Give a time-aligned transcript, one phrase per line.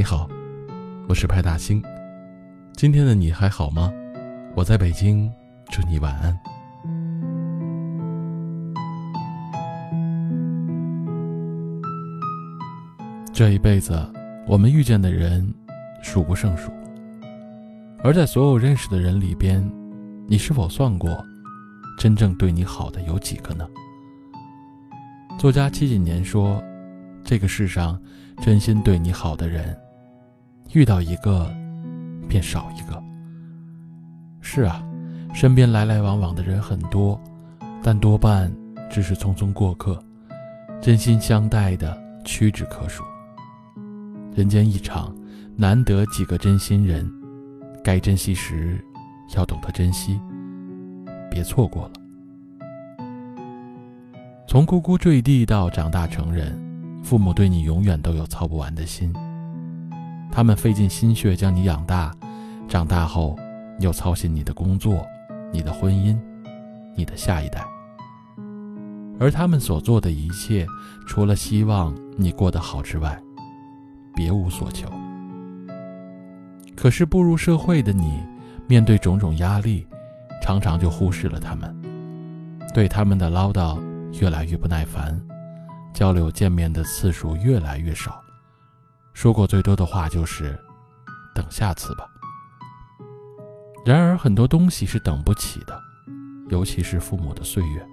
[0.00, 0.26] 你好，
[1.08, 1.82] 我是派大星。
[2.72, 3.92] 今天的你还好吗？
[4.56, 5.30] 我在北京，
[5.70, 6.40] 祝你晚安。
[13.30, 13.94] 这一辈子，
[14.46, 15.46] 我们遇见的人
[16.02, 16.72] 数不胜数，
[18.02, 19.62] 而在所有认识的人里边，
[20.26, 21.22] 你是否算过，
[21.98, 23.68] 真正对你好的有几个呢？
[25.38, 26.58] 作家戚锦年说
[27.22, 28.00] ：“这个世上，
[28.40, 29.76] 真心对你好的人，
[30.72, 31.50] 遇到一个，
[32.28, 33.02] 便少一个。”
[34.40, 34.82] 是啊，
[35.34, 37.20] 身边来来往往的人很多，
[37.82, 38.52] 但多半
[38.90, 40.02] 只是匆匆过客，
[40.80, 43.04] 真心相待的屈指可数。
[44.34, 45.14] 人间一场，
[45.56, 47.08] 难得几个真心人，
[47.82, 48.82] 该珍惜时，
[49.36, 50.20] 要懂得珍惜，
[51.30, 51.92] 别错过了。
[54.46, 56.58] 从呱呱坠地到长大成人，
[57.04, 59.12] 父母对你永远都有操不完的心。
[60.32, 62.14] 他们费尽心血将你养大，
[62.68, 63.36] 长大后
[63.78, 65.06] 又操心你的工作、
[65.52, 66.18] 你的婚姻、
[66.96, 67.64] 你的下一代。
[69.18, 70.66] 而他们所做的一切，
[71.06, 73.20] 除了希望你过得好之外，
[74.14, 74.88] 别无所求。
[76.76, 78.20] 可是步入社会的你，
[78.66, 79.86] 面对种种压力，
[80.42, 81.74] 常常就忽视了他们，
[82.72, 83.78] 对他们的唠叨。
[84.20, 85.18] 越来越不耐烦，
[85.94, 88.20] 交流见面的次数越来越少，
[89.12, 90.58] 说过最多的话就是
[91.34, 92.06] “等下次吧”。
[93.84, 95.80] 然而很多东西是等不起的，
[96.48, 97.86] 尤其是父母的岁月。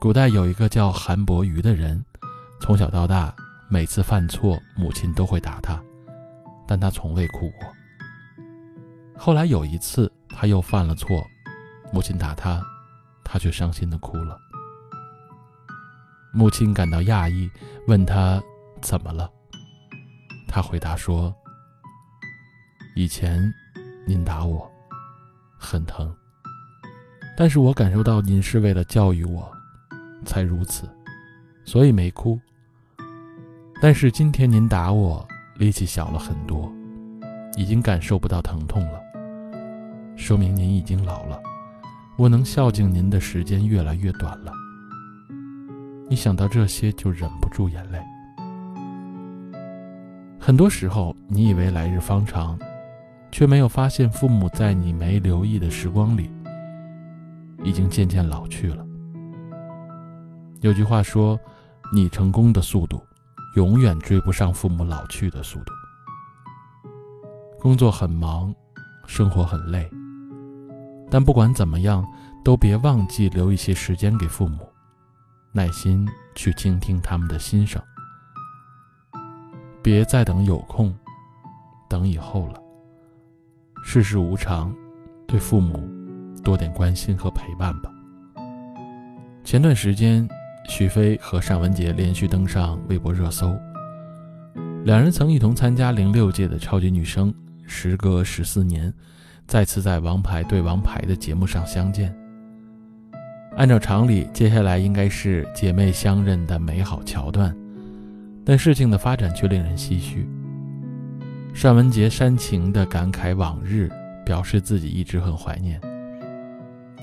[0.00, 2.04] 古代有一个叫韩伯瑜的人，
[2.60, 3.34] 从小到大
[3.68, 5.80] 每次犯错，母亲都会打他，
[6.66, 7.68] 但他从未哭过。
[9.16, 11.22] 后来有一次他又犯了错，
[11.92, 12.62] 母亲打他。
[13.32, 14.36] 他却伤心的哭了。
[16.32, 17.48] 母亲感到讶异，
[17.86, 18.42] 问他
[18.80, 19.30] 怎么了。
[20.48, 21.34] 他回答说
[22.96, 23.40] ：“以前
[24.06, 24.70] 您打我，
[25.58, 26.14] 很疼，
[27.36, 29.50] 但是我感受到您是为了教育我，
[30.24, 30.88] 才如此，
[31.64, 32.40] 所以没哭。
[33.80, 35.26] 但是今天您打我，
[35.56, 36.70] 力气小了很多，
[37.56, 39.00] 已经感受不到疼痛了，
[40.16, 41.40] 说明您已经老了。”
[42.18, 44.52] 我能孝敬您的时间越来越短了。
[46.10, 47.98] 一想到这些，就忍不住眼泪。
[50.42, 52.58] 很多时候，你以为来日方长，
[53.30, 56.30] 却没有发现父母在你没留意的时光里，
[57.62, 58.84] 已经渐渐老去了。
[60.62, 61.38] 有句话说
[61.92, 63.02] ：“你成功的速度，
[63.54, 65.72] 永远追不上父母老去的速度。”
[67.60, 68.52] 工作很忙，
[69.06, 69.88] 生活很累。
[71.10, 72.02] 但不管怎么样，
[72.42, 74.66] 都别忘记留一些时间给父母，
[75.52, 77.80] 耐心去倾听他们的心声。
[79.82, 80.94] 别再等有空，
[81.88, 82.60] 等以后了。
[83.82, 84.74] 世事无常，
[85.26, 85.88] 对父母
[86.42, 87.90] 多点关心和陪伴吧。
[89.42, 90.28] 前段时间，
[90.68, 93.56] 许飞和尚雯婕连续登上微博热搜。
[94.84, 97.32] 两人曾一同参加零六届的超级女声，
[97.66, 98.92] 时隔十四年。
[99.46, 102.14] 再次在《王牌对王牌》的节目上相见。
[103.56, 107.52] 按照常理，接下来应该是姐妹相认的美好桥段，
[108.50, 110.28] 但事情的发展却令人唏嘘。
[111.54, 113.88] 单文杰煽情地感慨往日，
[114.26, 115.80] 表示自己一直很怀念。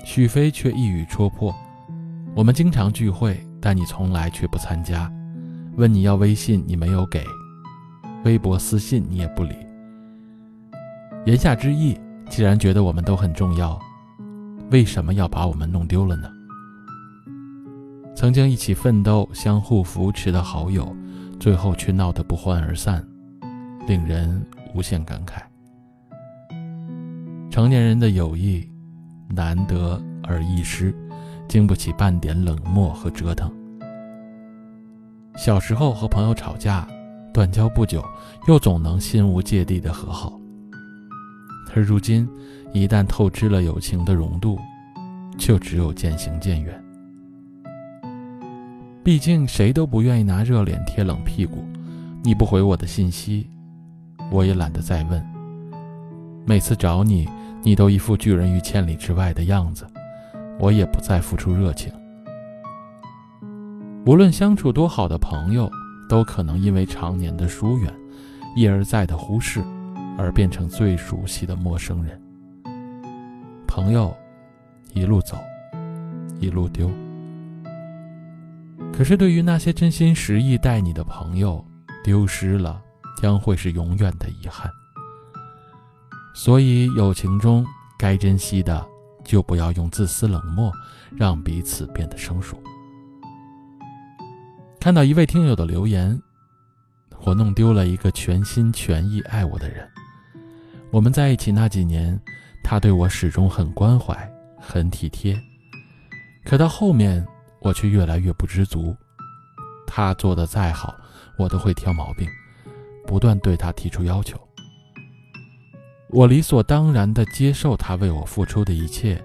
[0.04, 1.54] 许飞却一语戳破
[2.36, 5.10] ：“我们经常聚会，但你从来却不参加。
[5.78, 7.22] 问你要微信，你没有给；
[8.26, 9.54] 微博私信你也不理。”
[11.24, 11.98] 言下之意。
[12.28, 13.80] 既然觉得我们都很重要，
[14.70, 16.28] 为什么要把我们弄丢了呢？
[18.14, 20.94] 曾经一起奋斗、相互扶持的好友，
[21.38, 23.06] 最后却闹得不欢而散，
[23.86, 24.44] 令人
[24.74, 25.40] 无限感慨。
[27.50, 28.68] 成年人的友谊，
[29.28, 30.94] 难得而易失，
[31.48, 33.50] 经不起半点冷漠和折腾。
[35.36, 36.86] 小时候和朋友吵架，
[37.32, 38.04] 断交不久，
[38.48, 40.38] 又总能心无芥蒂的和好。
[41.74, 42.28] 而如今，
[42.72, 44.58] 一旦透支了友情的浓度，
[45.38, 46.84] 就只有渐行渐远。
[49.08, 51.64] 毕竟谁都不愿意拿热脸贴冷屁股，
[52.22, 53.48] 你不回我的信息，
[54.30, 55.26] 我也懒得再问。
[56.44, 57.26] 每次找你，
[57.62, 59.86] 你都一副拒人于千里之外的样子，
[60.60, 61.90] 我也不再付出热情。
[64.04, 65.70] 无论相处多好的朋友，
[66.06, 67.90] 都可能因为常年的疏远，
[68.54, 69.64] 一而再的忽视。
[70.18, 72.20] 而变成最熟悉的陌生人。
[73.66, 74.14] 朋友，
[74.92, 75.38] 一路走，
[76.40, 76.90] 一路丢。
[78.92, 81.64] 可是对于那些真心实意待你的朋友，
[82.02, 82.80] 丢失了
[83.20, 84.70] 将会是永远的遗憾。
[86.34, 87.66] 所以，友情中
[87.98, 88.86] 该珍惜的，
[89.24, 90.72] 就不要用自私冷漠
[91.16, 92.56] 让彼此变得生疏。
[94.80, 96.20] 看到一位听友的留言，
[97.24, 99.88] 我弄丢了一个全心全意爱我的人。
[100.90, 102.18] 我们在一起那几年，
[102.62, 104.16] 他对我始终很关怀、
[104.58, 105.36] 很体贴，
[106.44, 107.26] 可到后面，
[107.60, 108.96] 我却越来越不知足。
[109.86, 110.94] 他做的再好，
[111.36, 112.28] 我都会挑毛病，
[113.06, 114.38] 不断对他提出要求。
[116.10, 119.22] 我理所当然地接受他为我付出的一切，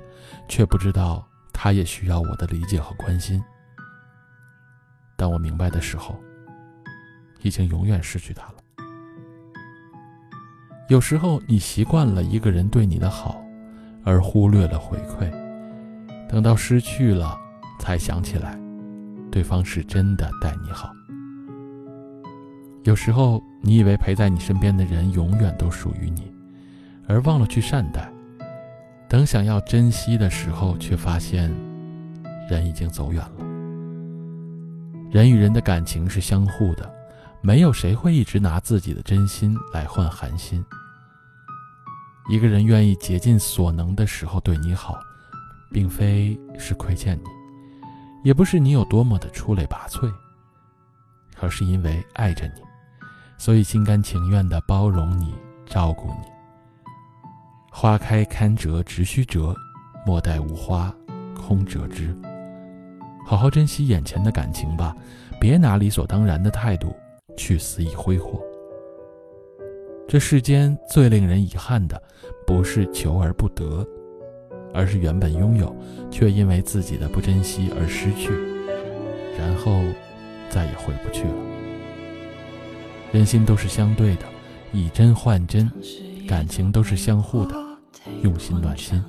[0.47, 3.41] 却不知道他也需要我的理解和关心。
[5.15, 6.19] 当我明白的时候，
[7.41, 8.56] 已经永远失去他了。
[10.89, 13.41] 有时候，你习惯了一个人对你的好，
[14.03, 15.31] 而忽略了回馈，
[16.27, 17.39] 等到失去了，
[17.83, 18.57] 才想起来，
[19.30, 20.89] 对方是真的待你好。
[22.85, 26.33] 有时候，你以为陪在你身边的人永远都属于你。
[27.09, 28.09] 而忘了去善待，
[29.09, 31.53] 等想要珍惜的时候，却发现
[32.50, 33.45] 人已经走远了。
[35.12, 36.89] 人与人的感情是相互的，
[37.41, 40.63] 没有谁会一直拿自己的真心来换寒心。
[42.29, 44.97] 一个人愿意竭尽所能的时候对你好，
[45.69, 47.42] 并非是亏欠你，
[48.23, 50.11] 也不是你有多么的出类拔萃，
[51.39, 52.61] 而是因为爱着你，
[53.37, 55.35] 所以心甘情愿的包容你，
[55.65, 56.27] 照顾你。
[57.69, 59.53] 花开堪折直须折，
[60.05, 60.93] 莫待无花
[61.35, 62.15] 空折枝。
[63.25, 64.95] 好好珍惜眼前的感情吧，
[65.39, 66.95] 别拿理所当然的态度
[67.35, 68.41] 去肆意挥霍。
[70.07, 72.01] 这世间最令人遗憾的，
[72.45, 73.85] 不是求而不得，
[74.73, 75.75] 而是原本拥有，
[76.09, 78.31] 却因为自己的不珍惜而失去，
[79.37, 79.81] 然后
[80.49, 81.35] 再也回不去了。
[83.11, 84.23] 人心都是相对的，
[84.71, 85.69] 以真换真，
[86.27, 87.55] 感情都是相互的。
[88.21, 89.01] 用心暖心，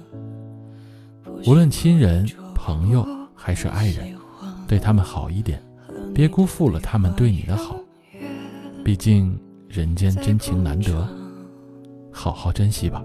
[1.46, 2.24] 无论亲人、
[2.54, 4.14] 朋友还是爱人，
[4.68, 5.60] 对他们好一点，
[6.14, 7.80] 别辜负了他们对你的好。
[8.84, 9.36] 毕竟
[9.68, 11.08] 人间真情难得，
[12.12, 13.02] 好好珍惜吧。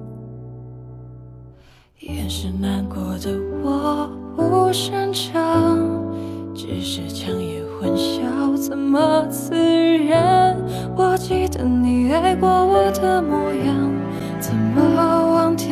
[1.99, 3.29] 掩饰难过的
[3.61, 5.77] 我不擅长，
[6.55, 9.53] 只是强颜欢笑怎么自
[10.07, 10.55] 然？
[10.95, 13.91] 我记得你爱过我的模样。
[14.39, 15.67] 怎么忘掉？